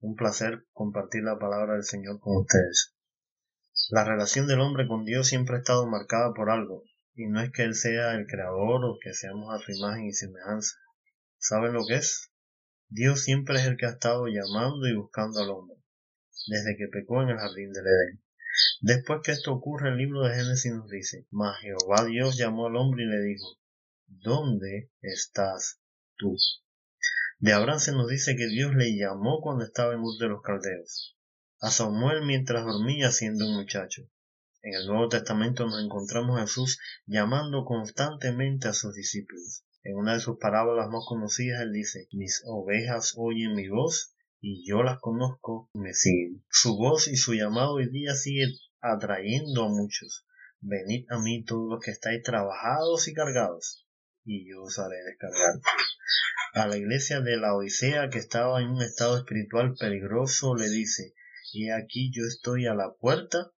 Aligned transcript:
un 0.00 0.14
placer 0.14 0.66
compartir 0.72 1.22
la 1.22 1.38
palabra 1.38 1.74
del 1.74 1.84
Señor 1.84 2.20
con 2.20 2.36
ustedes. 2.38 2.94
La 3.90 4.04
relación 4.04 4.46
del 4.46 4.60
hombre 4.60 4.86
con 4.86 5.04
Dios 5.04 5.28
siempre 5.28 5.56
ha 5.56 5.58
estado 5.58 5.86
marcada 5.86 6.32
por 6.34 6.50
algo, 6.50 6.84
y 7.14 7.26
no 7.26 7.40
es 7.40 7.50
que 7.52 7.62
Él 7.62 7.74
sea 7.74 8.14
el 8.14 8.26
creador 8.26 8.84
o 8.84 8.98
que 9.00 9.14
seamos 9.14 9.54
a 9.54 9.58
su 9.64 9.72
imagen 9.72 10.06
y 10.06 10.12
semejanza. 10.12 10.76
¿Saben 11.38 11.72
lo 11.72 11.86
que 11.86 11.94
es? 11.94 12.30
Dios 12.88 13.22
siempre 13.22 13.56
es 13.56 13.66
el 13.66 13.76
que 13.76 13.86
ha 13.86 13.90
estado 13.90 14.26
llamando 14.28 14.86
y 14.86 14.94
buscando 14.94 15.40
al 15.40 15.50
hombre, 15.50 15.76
desde 16.46 16.76
que 16.76 16.88
pecó 16.88 17.22
en 17.22 17.30
el 17.30 17.38
jardín 17.38 17.72
del 17.72 17.86
Edén. 17.86 18.22
Después 18.80 19.20
que 19.22 19.32
esto 19.32 19.52
ocurre, 19.52 19.90
el 19.90 19.96
libro 19.96 20.22
de 20.22 20.34
Génesis 20.34 20.72
nos 20.72 20.88
dice, 20.88 21.26
Mas 21.30 21.58
Jehová 21.60 22.04
Dios 22.04 22.36
llamó 22.36 22.66
al 22.66 22.76
hombre 22.76 23.04
y 23.04 23.06
le 23.06 23.20
dijo, 23.20 23.58
¿Dónde 24.06 24.90
estás 25.00 25.80
tú? 26.16 26.36
De 27.38 27.52
Abraham 27.52 27.80
se 27.80 27.92
nos 27.92 28.08
dice 28.08 28.34
que 28.34 28.46
Dios 28.46 28.74
le 28.74 28.96
llamó 28.96 29.42
cuando 29.42 29.62
estaba 29.62 29.92
en 29.92 30.00
Ur 30.00 30.16
de 30.18 30.28
los 30.28 30.40
Caldeos, 30.40 31.18
a 31.60 31.70
Samuel 31.70 32.24
mientras 32.24 32.64
dormía 32.64 33.12
siendo 33.12 33.44
un 33.46 33.56
muchacho. 33.56 34.08
En 34.62 34.72
el 34.72 34.86
Nuevo 34.86 35.10
Testamento 35.10 35.66
nos 35.66 35.84
encontramos 35.84 36.38
a 36.38 36.42
Jesús 36.42 36.78
llamando 37.04 37.66
constantemente 37.66 38.68
a 38.68 38.72
sus 38.72 38.94
discípulos. 38.94 39.66
En 39.82 39.96
una 39.96 40.14
de 40.14 40.20
sus 40.20 40.38
parábolas 40.38 40.88
más 40.88 41.04
conocidas 41.06 41.60
él 41.60 41.74
dice, 41.74 42.08
mis 42.12 42.42
ovejas 42.46 43.12
oyen 43.18 43.54
mi 43.54 43.68
voz 43.68 44.14
y 44.40 44.66
yo 44.66 44.82
las 44.82 44.98
conozco 45.00 45.68
y 45.74 45.80
me 45.80 45.92
siguen. 45.92 46.42
Su 46.48 46.78
voz 46.78 47.06
y 47.06 47.16
su 47.16 47.34
llamado 47.34 47.74
hoy 47.74 47.90
día 47.90 48.14
sigue 48.14 48.46
atrayendo 48.80 49.64
a 49.64 49.68
muchos. 49.68 50.26
Venid 50.60 51.04
a 51.10 51.18
mí 51.18 51.44
todos 51.44 51.68
los 51.68 51.84
que 51.84 51.90
estáis 51.90 52.22
trabajados 52.22 53.06
y 53.08 53.12
cargados, 53.12 53.86
y 54.24 54.50
yo 54.50 54.62
os 54.62 54.78
haré 54.78 54.96
descargar. 55.04 55.60
A 56.56 56.66
la 56.66 56.78
iglesia 56.78 57.20
de 57.20 57.36
la 57.36 57.54
Odisea 57.54 58.08
que 58.08 58.16
estaba 58.16 58.62
en 58.62 58.70
un 58.70 58.80
estado 58.80 59.18
espiritual 59.18 59.74
peligroso 59.78 60.54
le 60.54 60.70
dice, 60.70 61.12
y 61.52 61.68
aquí 61.68 62.10
yo 62.10 62.24
estoy 62.24 62.64
a 62.64 62.72
la 62.72 62.94
puerta 62.98 63.50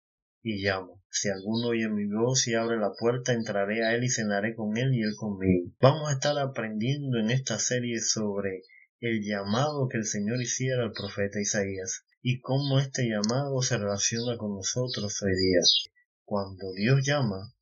y 0.41 0.63
llamo. 0.63 1.03
Si 1.11 1.29
alguno 1.29 1.67
oye 1.67 1.89
mi 1.89 2.07
voz 2.07 2.47
y 2.47 2.55
abre 2.55 2.77
la 2.77 2.93
puerta, 2.97 3.33
entraré 3.33 3.85
a 3.85 3.93
él 3.93 4.03
y 4.03 4.09
cenaré 4.09 4.55
con 4.55 4.75
él 4.77 4.95
y 4.95 5.03
él 5.03 5.13
conmigo. 5.15 5.69
Vamos 5.79 6.09
a 6.09 6.13
estar 6.13 6.39
aprendiendo 6.39 7.19
en 7.19 7.29
esta 7.29 7.59
serie 7.59 7.99
sobre 8.01 8.63
el 8.99 9.21
llamado 9.23 9.87
que 9.89 9.97
el 9.97 10.05
Señor 10.05 10.41
hiciera 10.41 10.81
al 10.81 10.91
profeta 10.91 11.39
Isaías 11.39 12.03
y 12.23 12.39
cómo 12.39 12.79
este 12.79 13.07
llamado 13.07 13.61
se 13.61 13.77
relaciona 13.77 14.37
con 14.39 14.55
nosotros 14.55 15.21
hoy 15.21 15.35
día. 15.35 15.61
Cuando 16.23 16.73
Dios 16.73 17.05
llama, 17.05 17.53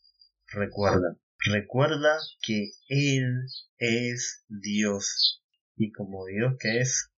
recuerda, 0.53 1.17
recuerda 1.45 2.17
que 2.41 2.71
Él 2.87 3.47
es 3.77 4.43
Dios 4.47 5.43
y 5.75 5.91
como 5.91 6.25
Dios 6.25 6.55
que 6.59 6.79
es, 6.79 7.11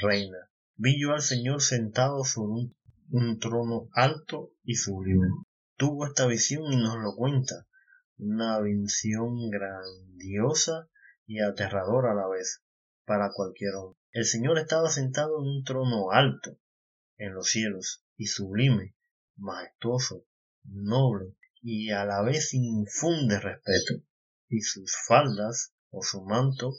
reina. 0.00 0.50
Vi 0.76 1.00
yo 1.00 1.12
al 1.12 1.22
Señor 1.22 1.60
sentado 1.60 2.24
sobre 2.24 2.72
un, 3.10 3.38
trono 3.38 3.88
alto 3.92 4.52
y 4.62 4.76
sublime. 4.76 5.28
Tuvo 5.76 6.06
esta 6.06 6.26
visión 6.26 6.72
y 6.72 6.76
nos 6.76 6.96
lo 6.98 7.14
cuenta, 7.16 7.66
una 8.18 8.60
visión 8.60 9.50
grandiosa 9.50 10.88
y 11.26 11.40
aterradora 11.40 12.12
a 12.12 12.14
la 12.14 12.28
vez 12.28 12.62
para 13.04 13.32
cualquier 13.32 13.74
hombre. 13.74 13.98
El 14.12 14.24
Señor 14.24 14.58
estaba 14.58 14.88
sentado 14.88 15.40
en 15.40 15.48
un 15.48 15.64
trono 15.64 16.10
alto 16.10 16.58
en 17.16 17.34
los 17.34 17.48
cielos 17.48 18.04
y 18.16 18.26
sublime, 18.26 18.94
majestuoso, 19.36 20.24
noble 20.64 21.34
y 21.62 21.90
a 21.90 22.04
la 22.04 22.22
vez 22.22 22.52
infunde 22.54 23.38
respeto, 23.38 24.04
y 24.48 24.60
sus 24.60 24.94
faldas 25.06 25.72
o 25.90 26.02
su 26.02 26.22
manto 26.22 26.74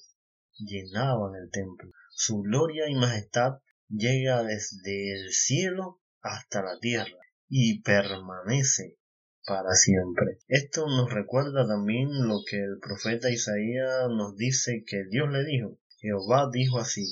llenaban 0.58 1.36
el 1.36 1.50
templo. 1.50 1.90
Su 2.12 2.42
gloria 2.42 2.90
y 2.90 2.96
majestad 2.96 3.60
llega 3.90 4.44
desde 4.44 5.14
el 5.14 5.32
cielo 5.32 6.02
hasta 6.22 6.62
la 6.62 6.78
tierra 6.80 7.18
y 7.48 7.82
permanece 7.82 8.98
para 9.46 9.74
siempre. 9.74 10.40
Esto 10.48 10.88
nos 10.88 11.12
recuerda 11.12 11.68
también 11.68 12.28
lo 12.28 12.40
que 12.48 12.58
el 12.58 12.80
profeta 12.80 13.30
Isaías 13.30 14.10
nos 14.10 14.36
dice 14.36 14.84
que 14.86 15.06
Dios 15.10 15.30
le 15.32 15.44
dijo. 15.44 15.80
Jehová 16.00 16.50
dijo 16.52 16.80
así, 16.80 17.06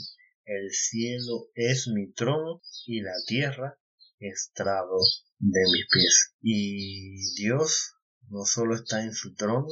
el 0.46 0.72
cielo 0.72 1.48
es 1.56 1.88
mi 1.88 2.12
trono 2.12 2.62
y 2.86 3.02
la 3.02 3.14
tierra 3.26 3.80
estrado 4.22 4.98
de 5.40 5.62
mis 5.72 5.86
pies. 5.92 6.36
Y 6.42 7.34
Dios 7.36 7.96
no 8.30 8.46
solo 8.46 8.76
está 8.76 9.04
en 9.04 9.14
su 9.14 9.34
trono, 9.36 9.68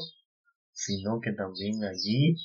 sino 0.74 1.20
que 1.22 1.32
también 1.34 1.84
allí 1.84 2.36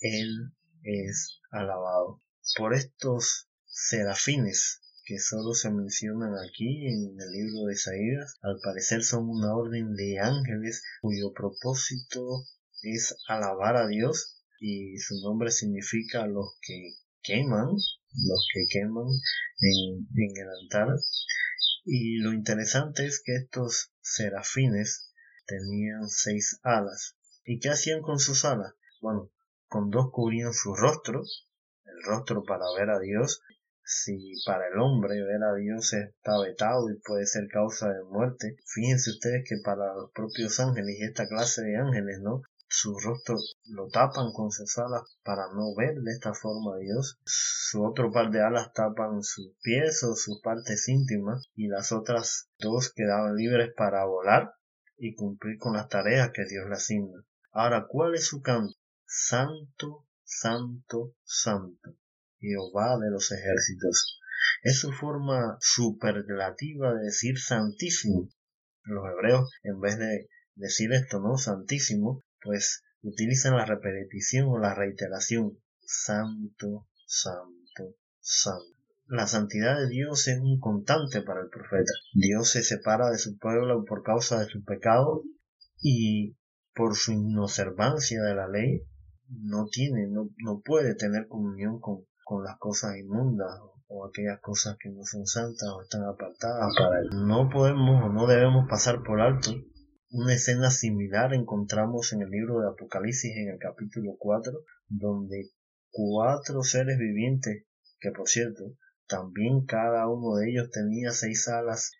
Él 0.00 0.52
es 0.82 1.40
alabado. 1.50 2.20
Por 2.56 2.74
estos 2.74 3.48
serafines 3.66 4.80
que 5.06 5.18
solo 5.18 5.52
se 5.54 5.70
mencionan 5.70 6.32
aquí 6.38 6.86
en 6.86 7.16
el 7.20 7.30
libro 7.32 7.66
de 7.66 7.74
Isaías, 7.74 8.38
al 8.42 8.58
parecer 8.62 9.02
son 9.02 9.28
una 9.28 9.54
orden 9.54 9.94
de 9.94 10.18
ángeles 10.18 10.82
cuyo 11.02 11.32
propósito 11.32 12.44
es 12.82 13.14
alabar 13.28 13.76
a 13.76 13.86
Dios 13.86 14.42
y 14.60 14.96
su 14.98 15.20
nombre 15.22 15.50
significa 15.50 16.26
los 16.26 16.58
que 16.62 16.94
queman, 17.22 17.68
los 17.68 18.48
que 18.52 18.64
queman 18.70 19.06
en, 19.60 20.06
en 20.16 20.36
el 20.36 20.48
altar. 20.62 20.88
Y 21.86 22.16
lo 22.16 22.32
interesante 22.32 23.04
es 23.04 23.22
que 23.22 23.36
estos 23.36 23.92
serafines 24.00 25.12
tenían 25.46 26.08
seis 26.08 26.58
alas. 26.62 27.16
¿Y 27.44 27.58
qué 27.60 27.68
hacían 27.68 28.00
con 28.00 28.18
sus 28.18 28.46
alas? 28.46 28.72
Bueno, 29.02 29.30
con 29.68 29.90
dos 29.90 30.10
cubrían 30.10 30.54
su 30.54 30.74
rostro, 30.74 31.22
el 31.84 32.02
rostro 32.04 32.42
para 32.42 32.64
ver 32.78 32.88
a 32.88 33.00
Dios. 33.00 33.42
Si 33.84 34.32
para 34.46 34.68
el 34.68 34.78
hombre 34.78 35.22
ver 35.22 35.42
a 35.42 35.54
Dios 35.56 35.92
está 35.92 36.40
vetado 36.40 36.88
y 36.88 36.98
puede 37.00 37.26
ser 37.26 37.48
causa 37.48 37.90
de 37.90 38.02
muerte, 38.04 38.56
fíjense 38.64 39.10
ustedes 39.10 39.44
que 39.46 39.56
para 39.62 39.94
los 39.94 40.10
propios 40.12 40.58
ángeles 40.60 40.96
y 40.98 41.04
esta 41.04 41.26
clase 41.26 41.64
de 41.64 41.76
ángeles, 41.76 42.18
¿no? 42.22 42.40
Su 42.76 42.98
rostro 42.98 43.36
lo 43.66 43.86
tapan 43.86 44.32
con 44.32 44.50
sus 44.50 44.76
alas 44.78 45.16
para 45.22 45.46
no 45.54 45.76
ver 45.76 45.94
de 46.00 46.10
esta 46.10 46.34
forma 46.34 46.74
a 46.74 46.78
Dios. 46.78 47.20
Su 47.24 47.84
otro 47.84 48.10
par 48.10 48.32
de 48.32 48.42
alas 48.42 48.72
tapan 48.72 49.22
sus 49.22 49.54
pies 49.62 50.02
o 50.02 50.16
sus 50.16 50.40
partes 50.42 50.88
íntimas 50.88 51.46
y 51.54 51.68
las 51.68 51.92
otras 51.92 52.48
dos 52.58 52.92
quedaban 52.92 53.36
libres 53.36 53.72
para 53.76 54.04
volar 54.06 54.54
y 54.96 55.14
cumplir 55.14 55.56
con 55.58 55.74
las 55.74 55.88
tareas 55.88 56.32
que 56.34 56.46
Dios 56.46 56.66
le 56.68 56.74
asigna. 56.74 57.24
Ahora, 57.52 57.86
¿cuál 57.88 58.16
es 58.16 58.26
su 58.26 58.42
canto? 58.42 58.74
Santo, 59.06 60.08
santo, 60.24 61.14
santo. 61.22 61.94
Jehová 62.40 62.98
de 62.98 63.08
los 63.08 63.30
ejércitos. 63.30 64.20
Es 64.64 64.80
su 64.80 64.90
forma 64.90 65.58
superlativa 65.60 66.92
de 66.92 67.04
decir 67.04 67.38
santísimo. 67.38 68.28
Los 68.82 69.04
hebreos, 69.12 69.48
en 69.62 69.78
vez 69.78 69.96
de 69.96 70.28
decir 70.56 70.92
esto, 70.92 71.20
¿no? 71.20 71.36
Santísimo, 71.36 72.23
pues 72.44 72.84
utilizan 73.02 73.56
la 73.56 73.64
repetición 73.64 74.48
o 74.48 74.58
la 74.58 74.74
reiteración. 74.74 75.58
Santo, 75.80 76.86
santo, 77.06 77.96
santo. 78.20 78.64
La 79.06 79.26
santidad 79.26 79.76
de 79.76 79.88
Dios 79.88 80.28
es 80.28 80.38
un 80.40 80.60
constante 80.60 81.22
para 81.22 81.40
el 81.40 81.48
profeta. 81.48 81.92
Dios 82.14 82.50
se 82.50 82.62
separa 82.62 83.10
de 83.10 83.18
su 83.18 83.38
pueblo 83.38 83.84
por 83.84 84.02
causa 84.02 84.40
de 84.40 84.46
su 84.46 84.64
pecado 84.64 85.22
y 85.80 86.36
por 86.74 86.96
su 86.96 87.12
inobservancia 87.12 88.22
de 88.22 88.34
la 88.34 88.48
ley 88.48 88.82
no 89.28 89.66
tiene, 89.66 90.06
no, 90.08 90.30
no 90.38 90.60
puede 90.60 90.94
tener 90.94 91.28
comunión 91.28 91.80
con, 91.80 92.06
con 92.24 92.44
las 92.44 92.58
cosas 92.58 92.96
inmundas 92.96 93.50
o 93.88 94.06
aquellas 94.06 94.40
cosas 94.40 94.76
que 94.78 94.90
no 94.90 95.02
son 95.04 95.26
santas 95.26 95.68
o 95.68 95.82
están 95.82 96.04
apartadas 96.04 96.74
para 96.76 97.00
él. 97.00 97.26
No 97.26 97.50
podemos 97.50 98.04
o 98.04 98.08
no 98.08 98.26
debemos 98.26 98.66
pasar 98.68 99.02
por 99.02 99.20
alto 99.20 99.52
una 100.14 100.32
escena 100.32 100.70
similar 100.70 101.34
encontramos 101.34 102.12
en 102.12 102.22
el 102.22 102.30
libro 102.30 102.60
de 102.60 102.68
Apocalipsis 102.68 103.32
en 103.36 103.48
el 103.48 103.58
capítulo 103.58 104.14
4, 104.16 104.52
donde 104.86 105.50
cuatro 105.90 106.62
seres 106.62 106.98
vivientes, 106.98 107.64
que 107.98 108.12
por 108.12 108.28
cierto, 108.28 108.76
también 109.08 109.66
cada 109.66 110.08
uno 110.08 110.36
de 110.36 110.50
ellos 110.50 110.70
tenía 110.70 111.10
seis 111.10 111.48
alas. 111.48 111.90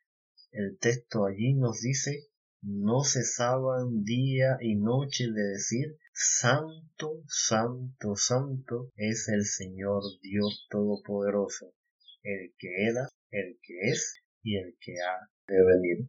El 0.53 0.79
texto 0.79 1.27
allí 1.27 1.55
nos 1.55 1.81
dice, 1.81 2.29
no 2.63 3.03
cesaban 3.03 4.05
día 4.05 4.59
y 4.61 4.77
noche 4.77 5.25
de 5.33 5.43
decir, 5.49 5.99
Santo, 6.13 7.25
Santo, 7.27 8.15
Santo 8.15 8.93
es 8.95 9.29
el 9.29 9.45
Señor 9.45 10.05
Dios 10.23 10.69
Todopoderoso. 10.71 11.75
el 12.23 12.55
que 12.59 12.87
era, 12.87 13.09
el 13.33 13.59
que 13.61 13.91
es 13.91 14.23
y 14.41 14.57
el 14.57 14.77
que 14.81 14.93
ha 15.01 15.29
de 15.49 15.65
venir. 15.65 16.07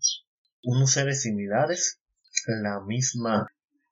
Unos 0.68 0.94
seres 0.94 1.22
similares, 1.22 2.00
la 2.48 2.82
misma 2.82 3.46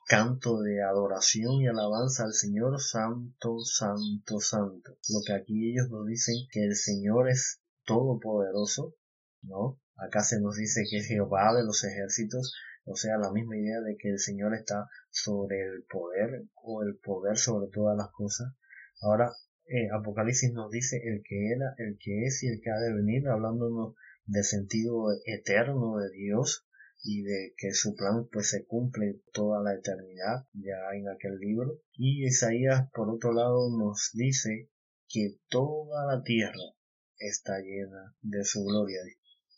canto 0.08 0.60
de 0.60 0.82
adoración 0.82 1.62
y 1.62 1.68
alabanza 1.68 2.24
al 2.24 2.34
Señor, 2.34 2.82
santo, 2.82 3.60
santo, 3.60 4.40
santo. 4.40 4.98
Lo 5.10 5.20
que 5.24 5.34
aquí 5.34 5.70
ellos 5.70 5.92
nos 5.92 6.08
dicen 6.08 6.34
que 6.52 6.64
el 6.64 6.76
Señor 6.76 7.30
es 7.30 7.62
todopoderoso, 7.86 8.96
¿no? 9.44 9.80
Acá 9.98 10.24
se 10.24 10.42
nos 10.42 10.56
dice 10.56 10.82
que 10.90 10.98
es 10.98 11.06
Jehová 11.06 11.54
de 11.54 11.64
los 11.64 11.84
ejércitos, 11.84 12.56
o 12.86 12.96
sea, 12.96 13.20
la 13.20 13.32
misma 13.32 13.56
idea 13.56 13.80
de 13.82 13.96
que 13.96 14.10
el 14.10 14.18
Señor 14.18 14.56
está 14.56 14.90
sobre 15.12 15.62
el 15.62 15.84
poder 15.84 16.46
o 16.56 16.82
el 16.82 16.98
poder 16.98 17.38
sobre 17.38 17.70
todas 17.72 17.96
las 17.96 18.10
cosas. 18.10 18.52
Ahora, 19.00 19.32
eh, 19.68 19.90
Apocalipsis 19.94 20.52
nos 20.54 20.72
dice 20.72 21.00
el 21.04 21.22
que 21.24 21.52
era, 21.52 21.76
el 21.78 22.00
que 22.00 22.26
es 22.26 22.42
y 22.42 22.48
el 22.48 22.62
que 22.62 22.72
ha 22.72 22.80
de 22.80 22.96
venir, 22.96 23.28
hablándonos 23.28 23.94
del 24.26 24.44
sentido 24.44 25.08
eterno 25.26 25.98
de 25.98 26.10
Dios 26.12 26.66
y 27.04 27.24
de 27.24 27.54
que 27.58 27.74
su 27.74 27.96
plan 27.96 28.28
pues 28.32 28.50
se 28.50 28.66
cumple 28.66 29.22
toda 29.34 29.62
la 29.62 29.74
eternidad 29.74 30.48
ya 30.54 30.78
en 30.94 31.10
aquel 31.10 31.38
libro. 31.38 31.82
Y 31.94 32.26
Isaías 32.26 32.90
por 32.94 33.10
otro 33.10 33.34
lado 33.34 33.70
nos 33.78 34.12
dice 34.14 34.70
que 35.10 35.38
toda 35.50 36.16
la 36.16 36.24
tierra 36.24 36.74
está 37.18 37.60
llena 37.60 38.16
de 38.22 38.44
su 38.46 38.64
gloria. 38.64 39.00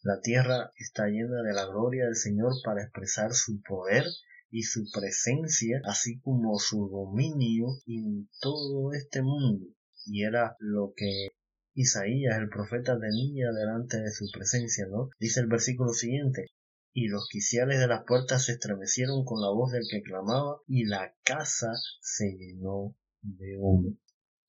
La 0.02 0.20
tierra 0.22 0.72
está 0.78 1.08
llena 1.08 1.42
de 1.44 1.54
la 1.54 1.66
gloria 1.66 2.06
del 2.06 2.16
Señor 2.16 2.54
para 2.64 2.84
expresar 2.84 3.34
su 3.34 3.62
poder 3.62 4.04
y 4.52 4.64
su 4.64 4.86
presencia, 4.94 5.82
así 5.86 6.20
como 6.22 6.58
su 6.60 6.90
dominio 6.90 7.68
en 7.88 8.30
todo 8.40 8.94
este 8.94 9.22
mundo. 9.22 9.66
Y 10.06 10.24
era 10.24 10.56
lo 10.60 10.94
que 10.96 11.30
Isaías, 11.76 12.38
el 12.38 12.50
profeta, 12.50 12.98
tenía 13.00 13.52
delante 13.52 14.00
de 14.00 14.10
su 14.10 14.26
presencia, 14.34 14.88
¿no? 14.90 15.10
Dice 15.20 15.42
el 15.42 15.48
versículo 15.48 15.92
siguiente, 15.92 16.48
y 16.94 17.10
los 17.10 17.28
quiciales 17.30 17.80
de 17.80 17.88
las 17.88 18.06
puertas 18.06 18.46
se 18.46 18.54
estremecieron 18.54 19.26
con 19.26 19.42
la 19.42 19.50
voz 19.50 19.74
del 19.74 19.84
que 19.92 20.02
clamaba, 20.02 20.62
y 20.68 20.86
la 20.86 21.14
casa 21.24 21.74
se 22.00 22.32
llenó 22.38 22.96
de 23.22 23.58
humo. 23.60 23.98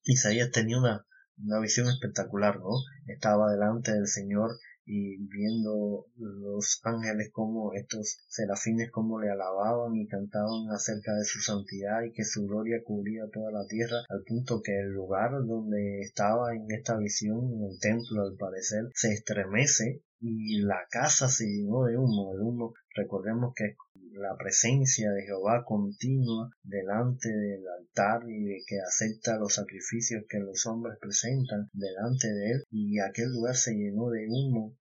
Isaías 0.04 0.52
tenía 0.52 0.78
una, 0.78 1.04
una 1.38 1.60
visión 1.60 1.88
espectacular, 1.88 2.60
¿no? 2.60 2.70
Estaba 3.08 3.50
delante 3.50 3.92
del 3.92 4.06
Señor 4.06 4.52
y 4.86 5.16
viendo 5.26 6.06
los 6.16 6.80
ángeles 6.84 7.30
como 7.32 7.74
estos 7.74 8.18
serafines 8.28 8.90
como 8.92 9.20
le 9.20 9.30
alababan 9.30 9.96
y 9.96 10.06
cantaban 10.06 10.70
acerca 10.70 11.12
de 11.14 11.24
su 11.24 11.40
santidad 11.40 12.02
y 12.04 12.12
que 12.12 12.24
su 12.24 12.46
gloria 12.46 12.82
cubría 12.84 13.28
toda 13.32 13.50
la 13.50 13.66
tierra 13.66 13.98
al 14.08 14.22
punto 14.22 14.62
que 14.62 14.78
el 14.78 14.92
lugar 14.92 15.32
donde 15.44 16.00
estaba 16.00 16.54
en 16.54 16.66
esta 16.70 16.96
visión 16.96 17.52
en 17.52 17.64
el 17.64 17.78
templo 17.80 18.22
al 18.22 18.36
parecer 18.36 18.84
se 18.94 19.12
estremece 19.12 20.02
y 20.20 20.62
la 20.62 20.86
casa 20.90 21.28
se 21.28 21.46
llenó 21.46 21.84
de 21.84 21.98
humo 21.98 22.32
el 22.34 22.40
humo. 22.40 22.74
Recordemos 22.94 23.52
que 23.54 23.76
la 24.16 24.36
presencia 24.36 25.10
de 25.12 25.22
Jehová 25.24 25.64
continua 25.64 26.50
delante 26.62 27.28
del 27.28 27.66
altar 27.68 28.22
y 28.28 28.64
que 28.66 28.80
acepta 28.80 29.38
los 29.38 29.54
sacrificios 29.54 30.24
que 30.28 30.38
los 30.38 30.64
hombres 30.66 30.98
presentan 31.00 31.68
delante 31.72 32.32
de 32.32 32.52
él 32.52 32.64
y 32.70 32.98
aquel 32.98 33.30
lugar 33.32 33.56
se 33.56 33.74
llenó 33.74 34.10
de 34.10 34.26
humo 34.28 34.76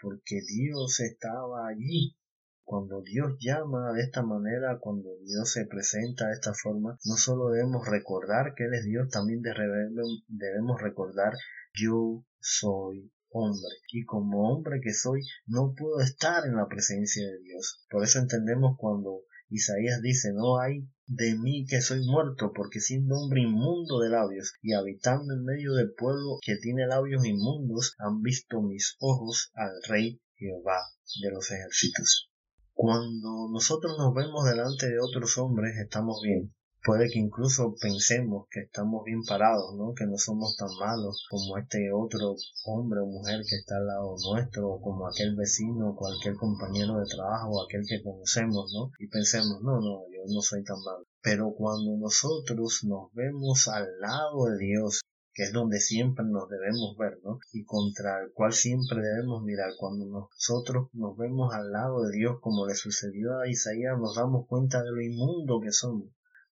porque 0.00 0.40
Dios 0.46 1.00
estaba 1.00 1.68
allí. 1.68 2.16
Cuando 2.64 3.02
Dios 3.02 3.36
llama 3.40 3.92
de 3.92 4.02
esta 4.02 4.22
manera, 4.22 4.78
cuando 4.78 5.10
Dios 5.24 5.50
se 5.50 5.66
presenta 5.66 6.28
de 6.28 6.34
esta 6.34 6.54
forma, 6.54 6.96
no 7.04 7.16
solo 7.16 7.50
debemos 7.50 7.86
recordar 7.88 8.54
que 8.54 8.64
Él 8.64 8.74
es 8.74 8.84
Dios, 8.84 9.08
también 9.10 9.42
debemos 9.42 10.80
recordar 10.80 11.34
yo 11.74 12.24
soy 12.38 13.12
hombre 13.30 13.70
y 13.92 14.04
como 14.04 14.52
hombre 14.52 14.80
que 14.82 14.92
soy 14.92 15.22
no 15.46 15.74
puedo 15.76 16.00
estar 16.00 16.44
en 16.46 16.56
la 16.56 16.68
presencia 16.68 17.26
de 17.26 17.38
Dios. 17.42 17.84
Por 17.90 18.04
eso 18.04 18.18
entendemos 18.18 18.76
cuando 18.78 19.22
Isaías 19.48 20.00
dice 20.02 20.32
no 20.32 20.60
hay 20.60 20.88
de 21.06 21.36
mí 21.36 21.66
que 21.66 21.80
soy 21.80 22.06
muerto 22.06 22.52
porque 22.54 22.80
siendo 22.80 23.16
hombre 23.16 23.42
inmundo 23.42 23.98
de 23.98 24.10
labios 24.10 24.54
y 24.62 24.74
habitando 24.74 25.34
en 25.34 25.44
medio 25.44 25.74
del 25.74 25.92
pueblo 25.92 26.38
que 26.40 26.56
tiene 26.56 26.86
labios 26.86 27.24
inmundos 27.24 27.96
han 27.98 28.22
visto 28.22 28.62
mis 28.62 28.96
ojos 29.00 29.50
al 29.54 29.72
rey 29.88 30.20
Jehová 30.36 30.78
de 31.20 31.30
los 31.30 31.50
ejércitos. 31.50 32.30
Cuando 32.72 33.48
nosotros 33.52 33.98
nos 33.98 34.14
vemos 34.14 34.44
delante 34.44 34.88
de 34.88 35.00
otros 35.00 35.36
hombres 35.38 35.76
estamos 35.78 36.20
bien, 36.22 36.54
puede 36.82 37.10
que 37.10 37.18
incluso 37.18 37.74
pensemos 37.78 38.46
que 38.50 38.60
estamos 38.60 39.04
bien 39.04 39.22
parados, 39.24 39.74
¿no? 39.76 39.92
Que 39.92 40.06
no 40.06 40.16
somos 40.16 40.56
tan 40.56 40.70
malos 40.78 41.26
como 41.28 41.58
este 41.58 41.92
otro 41.92 42.36
hombre 42.64 43.00
o 43.00 43.06
mujer 43.06 43.42
que 43.46 43.56
está 43.56 43.76
al 43.76 43.86
lado 43.86 44.16
nuestro, 44.32 44.70
o 44.70 44.80
como 44.80 45.06
aquel 45.06 45.36
vecino, 45.36 45.90
o 45.90 45.96
cualquier 45.96 46.36
compañero 46.36 46.98
de 46.98 47.04
trabajo, 47.04 47.50
o 47.50 47.64
aquel 47.64 47.82
que 47.86 48.02
conocemos, 48.02 48.72
¿no? 48.72 48.92
Y 48.98 49.08
pensemos, 49.08 49.60
no, 49.62 49.80
no, 49.80 50.04
yo 50.08 50.22
no 50.32 50.40
soy 50.40 50.64
tan 50.64 50.80
malo. 50.82 51.04
Pero 51.20 51.52
cuando 51.52 51.96
nosotros 51.98 52.80
nos 52.84 53.12
vemos 53.12 53.68
al 53.68 53.86
lado 54.00 54.46
de 54.46 54.58
Dios, 54.58 55.02
que 55.34 55.44
es 55.44 55.52
donde 55.52 55.80
siempre 55.80 56.24
nos 56.24 56.48
debemos 56.48 56.96
ver, 56.96 57.18
¿no? 57.22 57.38
Y 57.52 57.64
contra 57.64 58.22
el 58.22 58.32
cual 58.32 58.52
siempre 58.52 59.02
debemos 59.02 59.42
mirar. 59.42 59.72
Cuando 59.78 60.06
nosotros 60.06 60.88
nos 60.94 61.16
vemos 61.16 61.52
al 61.52 61.70
lado 61.72 62.02
de 62.02 62.16
Dios, 62.16 62.38
como 62.40 62.66
le 62.66 62.74
sucedió 62.74 63.38
a 63.38 63.48
Isaías, 63.48 63.98
nos 63.98 64.16
damos 64.16 64.46
cuenta 64.46 64.82
de 64.82 64.90
lo 64.90 65.02
inmundo 65.02 65.60
que 65.60 65.72
somos 65.72 66.08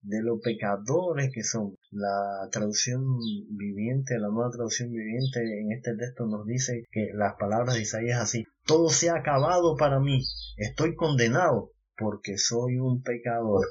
de 0.05 0.23
los 0.23 0.41
pecadores 0.41 1.31
que 1.33 1.43
son. 1.43 1.77
La 1.91 2.49
traducción 2.51 3.03
viviente, 3.51 4.19
la 4.19 4.29
nueva 4.29 4.51
traducción 4.51 4.91
viviente 4.91 5.41
en 5.41 5.73
este 5.73 5.97
texto 5.97 6.27
nos 6.27 6.47
dice 6.47 6.85
que 6.91 7.11
las 7.15 7.35
palabras 7.35 7.75
de 7.75 7.83
Isaías 7.83 8.21
así, 8.21 8.45
todo 8.65 8.91
se 8.91 9.11
ha 9.11 9.17
acabado 9.17 9.77
para 9.77 10.01
mí, 10.01 10.23
estoy 10.57 10.95
condenado 10.95 11.73
porque 11.97 12.39
soy 12.39 12.79
un 12.79 13.03
pecador. 13.03 13.67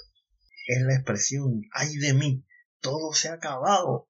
Es 0.68 0.82
la 0.82 0.96
expresión, 0.96 1.62
ay 1.74 1.96
de 1.98 2.14
mí, 2.14 2.46
todo 2.82 3.14
se 3.14 3.30
ha 3.30 3.34
acabado. 3.34 4.08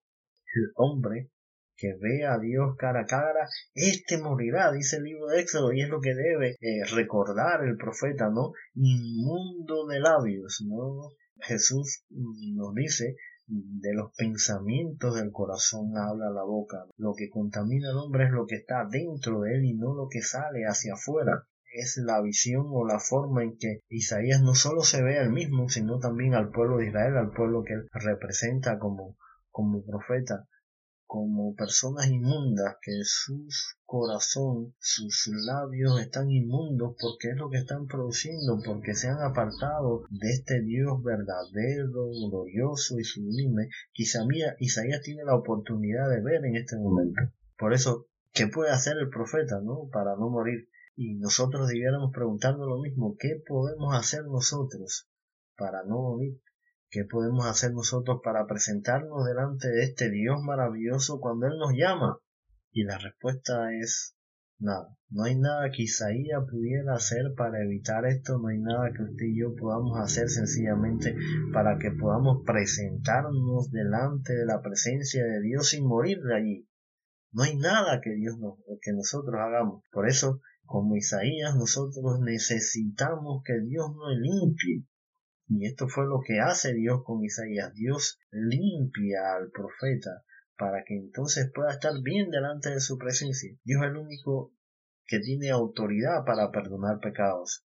El 0.56 0.72
hombre 0.76 1.32
que 1.76 1.96
ve 2.00 2.26
a 2.26 2.38
Dios 2.38 2.76
cara 2.78 3.02
a 3.02 3.06
cara, 3.06 3.48
este 3.74 4.18
morirá, 4.18 4.72
dice 4.72 4.98
el 4.98 5.04
libro 5.04 5.28
de 5.28 5.42
Éxodo, 5.42 5.74
y 5.74 5.82
es 5.82 5.90
lo 5.90 6.00
que 6.00 6.14
debe 6.14 6.52
eh, 6.62 6.86
recordar 6.94 7.64
el 7.64 7.76
profeta, 7.76 8.30
¿no? 8.30 8.54
Inmundo 8.76 9.88
de 9.88 10.00
labios, 10.00 10.64
¿no? 10.66 11.12
Jesús 11.44 12.06
nos 12.10 12.74
dice 12.74 13.16
de 13.48 13.94
los 13.94 14.14
pensamientos 14.16 15.16
del 15.16 15.32
corazón 15.32 15.98
habla 15.98 16.30
la 16.30 16.44
boca. 16.44 16.86
Lo 16.98 17.14
que 17.14 17.30
contamina 17.30 17.90
al 17.90 17.98
hombre 17.98 18.26
es 18.26 18.32
lo 18.32 18.46
que 18.46 18.56
está 18.56 18.86
dentro 18.90 19.42
de 19.42 19.56
él 19.56 19.66
y 19.66 19.74
no 19.74 19.94
lo 19.94 20.08
que 20.10 20.22
sale 20.22 20.66
hacia 20.66 20.94
afuera. 20.94 21.46
Es 21.74 21.98
la 21.98 22.22
visión 22.22 22.68
o 22.70 22.86
la 22.86 23.00
forma 23.00 23.44
en 23.44 23.58
que 23.58 23.82
Isaías 23.90 24.42
no 24.42 24.56
solo 24.56 24.82
se 24.84 25.04
ve 25.04 25.18
a 25.18 25.24
él 25.24 25.32
mismo, 25.32 25.70
sino 25.70 26.00
también 26.00 26.36
al 26.36 26.52
pueblo 26.52 26.78
de 26.78 26.88
Israel, 26.88 27.18
al 27.18 27.32
pueblo 27.32 27.64
que 27.64 27.74
él 27.74 27.90
representa 27.94 28.80
como, 28.80 29.18
como 29.50 29.84
profeta 29.84 30.48
como 31.14 31.54
personas 31.54 32.08
inmundas, 32.08 32.78
que 32.82 33.04
su 33.04 33.46
corazón, 33.86 34.74
sus 34.80 35.28
labios 35.46 36.02
están 36.02 36.32
inmundos 36.32 36.96
porque 37.00 37.30
es 37.30 37.38
lo 37.38 37.52
que 37.52 37.60
están 37.60 37.86
produciendo, 37.86 38.60
porque 38.66 38.96
se 38.96 39.10
han 39.10 39.22
apartado 39.22 40.06
de 40.10 40.32
este 40.32 40.64
Dios 40.64 41.04
verdadero, 41.04 42.08
glorioso 42.08 42.98
y 42.98 43.04
sublime, 43.04 43.70
que 43.94 44.06
Isaías 44.58 45.02
tiene 45.04 45.24
la 45.24 45.36
oportunidad 45.36 46.10
de 46.10 46.24
ver 46.24 46.46
en 46.46 46.56
este 46.56 46.78
momento. 46.78 47.22
Por 47.60 47.74
eso, 47.74 48.08
¿qué 48.32 48.48
puede 48.48 48.72
hacer 48.72 48.98
el 48.98 49.10
profeta, 49.10 49.62
no? 49.62 49.90
Para 49.92 50.16
no 50.16 50.32
morir. 50.32 50.68
Y 50.96 51.14
nosotros 51.14 51.68
debiéramos 51.68 52.12
preguntarnos 52.12 52.68
lo 52.68 52.80
mismo, 52.80 53.18
¿qué 53.20 53.40
podemos 53.48 53.96
hacer 53.96 54.26
nosotros 54.26 55.08
para 55.56 55.84
no 55.84 56.02
morir? 56.02 56.42
¿Qué 56.94 57.06
podemos 57.06 57.48
hacer 57.48 57.74
nosotros 57.74 58.22
para 58.24 58.46
presentarnos 58.46 59.26
delante 59.26 59.68
de 59.68 59.82
este 59.84 60.12
Dios 60.12 60.44
maravilloso 60.44 61.20
cuando 61.20 61.48
Él 61.48 61.58
nos 61.58 61.74
llama? 61.74 62.20
Y 62.72 62.84
la 62.84 63.00
respuesta 63.00 63.74
es 63.74 64.16
nada. 64.60 64.96
No 65.10 65.24
hay 65.24 65.36
nada 65.36 65.72
que 65.72 65.82
Isaías 65.82 66.44
pudiera 66.48 66.94
hacer 66.94 67.34
para 67.36 67.64
evitar 67.64 68.06
esto, 68.06 68.38
no 68.38 68.50
hay 68.50 68.60
nada 68.60 68.92
que 68.96 69.02
usted 69.02 69.26
y 69.26 69.40
yo 69.40 69.56
podamos 69.56 69.98
hacer 69.98 70.30
sencillamente 70.30 71.16
para 71.52 71.80
que 71.80 71.90
podamos 71.90 72.44
presentarnos 72.46 73.72
delante 73.72 74.36
de 74.36 74.46
la 74.46 74.62
presencia 74.62 75.26
de 75.26 75.42
Dios 75.42 75.70
sin 75.70 75.88
morir 75.88 76.22
de 76.22 76.36
allí. 76.36 76.70
No 77.32 77.42
hay 77.42 77.58
nada 77.58 78.02
que 78.02 78.12
Dios 78.12 78.38
nos, 78.38 78.60
que 78.84 78.94
nosotros 78.94 79.34
hagamos. 79.40 79.84
Por 79.92 80.08
eso, 80.08 80.42
como 80.64 80.96
Isaías, 80.96 81.56
nosotros 81.56 82.20
necesitamos 82.20 83.42
que 83.44 83.60
Dios 83.62 83.88
nos 83.96 84.16
limpie 84.16 84.86
y 85.48 85.66
esto 85.66 85.88
fue 85.88 86.06
lo 86.06 86.22
que 86.26 86.40
hace 86.40 86.74
Dios 86.74 87.04
con 87.04 87.24
Isaías. 87.24 87.74
Dios 87.74 88.20
limpia 88.32 89.36
al 89.36 89.52
profeta 89.52 90.24
para 90.58 90.84
que 90.84 90.96
entonces 90.96 91.52
pueda 91.54 91.72
estar 91.72 91.94
bien 92.02 92.30
delante 92.30 92.70
de 92.70 92.80
su 92.80 92.98
presencia. 92.98 93.56
Dios 93.64 93.82
es 93.84 93.90
el 93.90 93.98
único 93.98 94.54
que 95.06 95.20
tiene 95.20 95.50
autoridad 95.50 96.24
para 96.26 96.52
perdonar 96.52 97.00
pecados. 97.00 97.66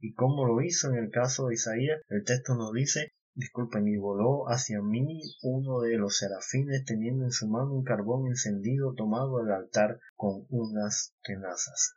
Y 0.00 0.14
como 0.14 0.46
lo 0.46 0.60
hizo 0.62 0.90
en 0.90 0.96
el 0.96 1.10
caso 1.10 1.46
de 1.46 1.54
Isaías, 1.54 2.00
el 2.08 2.24
texto 2.24 2.54
nos 2.54 2.72
dice 2.72 3.12
disculpen, 3.34 3.88
y 3.88 3.96
voló 3.96 4.44
hacia 4.48 4.82
mí 4.82 5.22
uno 5.42 5.80
de 5.80 5.96
los 5.96 6.18
serafines 6.18 6.84
teniendo 6.84 7.24
en 7.24 7.30
su 7.30 7.48
mano 7.48 7.72
un 7.72 7.84
carbón 7.84 8.26
encendido 8.26 8.94
tomado 8.94 9.38
del 9.38 9.52
altar 9.52 10.00
con 10.16 10.46
unas 10.50 11.14
tenazas. 11.22 11.94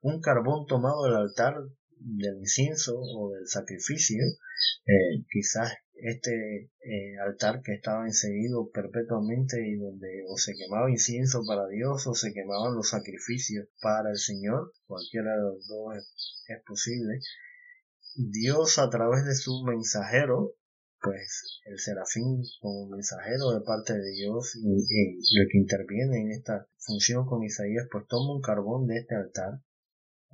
Un 0.00 0.20
carbón 0.20 0.66
tomado 0.66 1.04
del 1.04 1.16
altar 1.16 1.56
del 2.00 2.38
incienso 2.38 2.98
o 2.98 3.32
del 3.32 3.46
sacrificio, 3.46 4.22
eh, 4.86 5.24
quizás 5.30 5.72
este 5.94 6.70
eh, 6.80 7.16
altar 7.24 7.62
que 7.62 7.74
estaba 7.74 8.04
encendido 8.04 8.70
perpetuamente 8.70 9.66
y 9.66 9.76
donde 9.76 10.24
o 10.28 10.36
se 10.36 10.54
quemaba 10.54 10.90
incienso 10.90 11.42
para 11.46 11.66
Dios 11.68 12.06
o 12.06 12.14
se 12.14 12.32
quemaban 12.32 12.74
los 12.74 12.90
sacrificios 12.90 13.68
para 13.80 14.10
el 14.10 14.18
Señor, 14.18 14.72
cualquiera 14.86 15.36
de 15.36 15.42
los 15.42 15.66
dos 15.66 15.94
es 16.48 16.62
posible, 16.66 17.20
Dios 18.16 18.78
a 18.78 18.90
través 18.90 19.24
de 19.24 19.34
su 19.34 19.64
mensajero, 19.64 20.54
pues 21.00 21.60
el 21.66 21.78
serafín 21.78 22.42
como 22.60 22.88
mensajero 22.88 23.50
de 23.50 23.60
parte 23.64 23.92
de 23.92 24.10
Dios 24.12 24.56
y, 24.56 25.40
el 25.40 25.48
que 25.50 25.58
interviene 25.58 26.22
en 26.22 26.30
esta 26.32 26.66
función 26.78 27.26
con 27.26 27.42
Isaías, 27.42 27.86
pues 27.90 28.06
toma 28.08 28.34
un 28.34 28.40
carbón 28.40 28.86
de 28.86 28.98
este 28.98 29.14
altar 29.14 29.60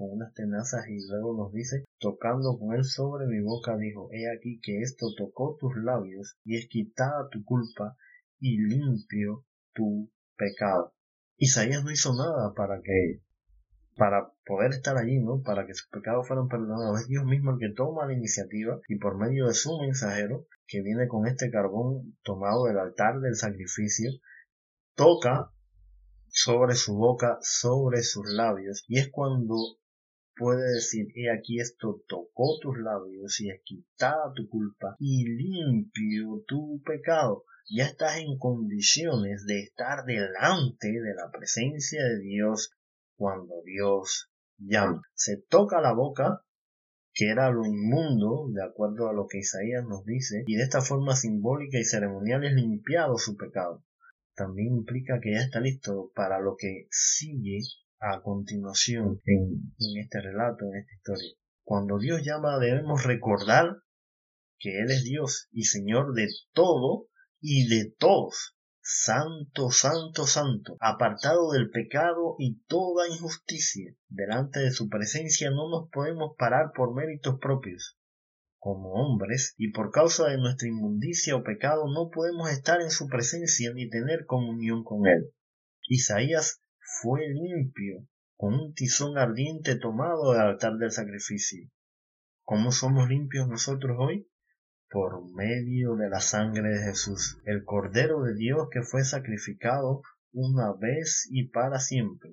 con 0.00 0.12
unas 0.12 0.32
tenazas 0.32 0.88
y 0.88 1.06
luego 1.10 1.36
nos 1.36 1.52
dice, 1.52 1.84
tocando 1.98 2.58
con 2.58 2.74
él 2.74 2.84
sobre 2.84 3.26
mi 3.26 3.38
boca, 3.42 3.76
dijo, 3.76 4.08
he 4.12 4.34
aquí 4.34 4.58
que 4.62 4.80
esto 4.80 5.08
tocó 5.14 5.58
tus 5.60 5.76
labios 5.76 6.38
y 6.42 6.56
es 6.56 6.68
quitada 6.68 7.28
tu 7.30 7.44
culpa 7.44 7.98
y 8.38 8.56
limpio 8.56 9.44
tu 9.74 10.10
pecado. 10.38 10.94
Isaías 11.36 11.84
no 11.84 11.90
hizo 11.90 12.14
nada 12.14 12.54
para 12.54 12.80
que 12.80 13.20
para 13.94 14.32
poder 14.46 14.70
estar 14.70 14.96
allí, 14.96 15.18
¿no? 15.18 15.42
Para 15.42 15.66
que 15.66 15.74
sus 15.74 15.90
pecados 15.90 16.26
fueran 16.26 16.48
perdonados. 16.48 17.02
Es 17.02 17.08
Dios 17.08 17.26
mismo 17.26 17.50
el 17.50 17.58
que 17.58 17.74
toma 17.74 18.06
la 18.06 18.14
iniciativa 18.14 18.80
y 18.88 18.96
por 18.96 19.18
medio 19.18 19.48
de 19.48 19.52
su 19.52 19.78
mensajero, 19.78 20.46
que 20.66 20.80
viene 20.80 21.08
con 21.08 21.26
este 21.26 21.50
carbón 21.50 22.16
tomado 22.22 22.64
del 22.64 22.78
altar 22.78 23.20
del 23.20 23.36
sacrificio, 23.36 24.10
toca 24.94 25.50
sobre 26.28 26.74
su 26.74 26.94
boca, 26.94 27.36
sobre 27.42 28.02
sus 28.02 28.26
labios, 28.32 28.84
y 28.88 28.98
es 28.98 29.10
cuando 29.10 29.56
puede 30.40 30.72
decir, 30.72 31.08
he 31.14 31.30
aquí 31.30 31.60
esto 31.60 32.02
tocó 32.08 32.58
tus 32.62 32.78
labios 32.78 33.38
y 33.40 33.50
es 33.50 33.60
quitada 33.62 34.32
tu 34.34 34.48
culpa 34.48 34.96
y 34.98 35.28
limpio 35.28 36.42
tu 36.48 36.80
pecado. 36.82 37.44
Ya 37.68 37.84
estás 37.84 38.16
en 38.20 38.38
condiciones 38.38 39.44
de 39.44 39.60
estar 39.60 40.06
delante 40.06 40.88
de 40.88 41.14
la 41.14 41.30
presencia 41.30 42.02
de 42.02 42.20
Dios 42.20 42.72
cuando 43.16 43.62
Dios 43.66 44.30
llama. 44.56 45.02
Se 45.12 45.36
toca 45.36 45.82
la 45.82 45.92
boca, 45.92 46.42
que 47.12 47.28
era 47.28 47.50
lo 47.50 47.66
inmundo, 47.66 48.48
de 48.50 48.64
acuerdo 48.64 49.10
a 49.10 49.12
lo 49.12 49.26
que 49.26 49.40
Isaías 49.40 49.84
nos 49.84 50.06
dice, 50.06 50.44
y 50.46 50.56
de 50.56 50.62
esta 50.62 50.80
forma 50.80 51.16
simbólica 51.16 51.78
y 51.78 51.84
ceremonial 51.84 52.44
es 52.44 52.54
limpiado 52.54 53.18
su 53.18 53.36
pecado. 53.36 53.84
También 54.34 54.74
implica 54.74 55.20
que 55.20 55.32
ya 55.34 55.42
está 55.42 55.60
listo 55.60 56.10
para 56.14 56.40
lo 56.40 56.56
que 56.56 56.86
sigue 56.90 57.60
a 58.00 58.20
continuación 58.22 59.20
en, 59.24 59.74
en 59.78 60.02
este 60.02 60.20
relato, 60.20 60.64
en 60.64 60.80
esta 60.80 60.94
historia. 60.94 61.34
Cuando 61.62 61.98
Dios 61.98 62.22
llama 62.24 62.58
debemos 62.58 63.04
recordar 63.04 63.76
que 64.58 64.80
Él 64.80 64.90
es 64.90 65.04
Dios 65.04 65.48
y 65.52 65.64
Señor 65.64 66.14
de 66.14 66.28
todo 66.52 67.06
y 67.40 67.68
de 67.68 67.94
todos 67.98 68.56
Santo, 68.82 69.70
santo, 69.70 70.26
santo, 70.26 70.76
apartado 70.80 71.52
del 71.52 71.70
pecado 71.70 72.34
y 72.38 72.62
toda 72.64 73.08
injusticia. 73.08 73.94
Delante 74.08 74.60
de 74.60 74.70
su 74.70 74.88
presencia 74.88 75.50
no 75.50 75.68
nos 75.70 75.90
podemos 75.90 76.34
parar 76.38 76.72
por 76.74 76.94
méritos 76.94 77.38
propios. 77.40 77.98
Como 78.58 78.94
hombres, 78.94 79.54
y 79.58 79.70
por 79.70 79.90
causa 79.90 80.28
de 80.28 80.38
nuestra 80.38 80.66
inmundicia 80.66 81.36
o 81.36 81.44
pecado, 81.44 81.84
no 81.92 82.10
podemos 82.10 82.50
estar 82.50 82.80
en 82.80 82.90
su 82.90 83.06
presencia 83.06 83.70
ni 83.74 83.88
tener 83.88 84.24
comunión 84.24 84.82
con 84.82 85.06
él. 85.06 85.30
Isaías 85.86 86.59
fue 87.00 87.28
limpio 87.28 88.06
con 88.36 88.54
un 88.54 88.74
tizón 88.74 89.18
ardiente 89.18 89.76
tomado 89.76 90.32
del 90.32 90.42
altar 90.42 90.76
del 90.78 90.90
sacrificio. 90.90 91.68
¿Cómo 92.44 92.72
somos 92.72 93.08
limpios 93.08 93.48
nosotros 93.48 93.96
hoy? 93.98 94.26
por 94.90 95.24
medio 95.34 95.94
de 95.94 96.10
la 96.10 96.20
sangre 96.20 96.70
de 96.70 96.82
Jesús, 96.82 97.38
el 97.44 97.64
Cordero 97.64 98.22
de 98.22 98.34
Dios 98.34 98.68
que 98.72 98.82
fue 98.82 99.04
sacrificado 99.04 100.02
una 100.32 100.72
vez 100.72 101.28
y 101.30 101.48
para 101.48 101.78
siempre. 101.78 102.32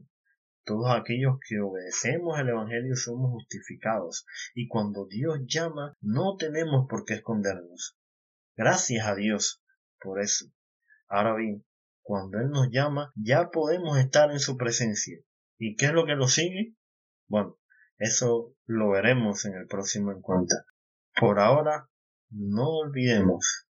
Todos 0.64 0.90
aquellos 0.90 1.38
que 1.48 1.60
obedecemos 1.60 2.40
el 2.40 2.50
Evangelio 2.50 2.96
somos 2.96 3.30
justificados 3.32 4.26
y 4.56 4.68
cuando 4.68 5.06
Dios 5.06 5.40
llama 5.46 5.96
no 6.02 6.36
tenemos 6.36 6.88
por 6.90 7.06
qué 7.06 7.14
escondernos. 7.14 7.96
Gracias 8.56 9.06
a 9.06 9.14
Dios 9.14 9.64
por 10.02 10.20
eso. 10.20 10.48
Ahora 11.08 11.36
bien, 11.36 11.64
cuando 12.08 12.40
Él 12.40 12.50
nos 12.52 12.70
llama 12.72 13.12
ya 13.16 13.50
podemos 13.50 13.98
estar 13.98 14.32
en 14.32 14.40
su 14.40 14.56
presencia. 14.56 15.20
¿Y 15.60 15.76
qué 15.76 15.88
es 15.88 15.92
lo 15.92 16.06
que 16.06 16.16
lo 16.16 16.30
sigue? 16.30 16.74
Bueno, 17.28 17.58
eso 17.98 18.56
lo 18.66 18.92
veremos 18.92 19.44
en 19.44 19.56
el 19.56 19.68
próximo 19.68 20.14
encuentro. 20.14 20.58
Por 21.20 21.40
ahora, 21.40 21.90
no 22.30 22.70
olvidemos 22.70 23.67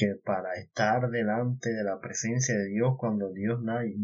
que 0.00 0.14
para 0.24 0.54
estar 0.54 1.10
delante 1.10 1.74
de 1.74 1.84
la 1.84 2.00
presencia 2.00 2.56
de 2.56 2.68
Dios 2.68 2.94
cuando 2.96 3.34
Dios 3.34 3.60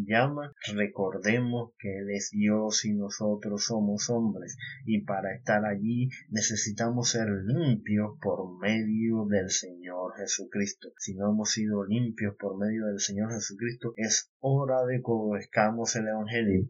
llama, 0.06 0.52
recordemos 0.74 1.70
que 1.78 2.00
Él 2.00 2.10
es 2.10 2.28
Dios 2.30 2.84
y 2.84 2.92
nosotros 2.92 3.64
somos 3.64 4.10
hombres 4.10 4.58
y 4.84 5.06
para 5.06 5.34
estar 5.34 5.64
allí 5.64 6.10
necesitamos 6.28 7.08
ser 7.08 7.28
limpios 7.46 8.18
por 8.20 8.58
medio 8.58 9.24
del 9.24 9.48
Señor 9.48 10.12
Jesucristo. 10.18 10.92
Si 10.98 11.14
no 11.14 11.30
hemos 11.30 11.52
sido 11.52 11.82
limpios 11.86 12.36
por 12.38 12.58
medio 12.58 12.84
del 12.88 13.00
Señor 13.00 13.32
Jesucristo, 13.32 13.94
es 13.96 14.30
hora 14.40 14.84
de 14.84 14.98
que 14.98 15.04
obedezcamos 15.06 15.96
el 15.96 16.08
Evangelio 16.08 16.68